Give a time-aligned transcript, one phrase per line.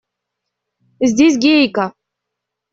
[0.99, 1.93] Здесь Гейка!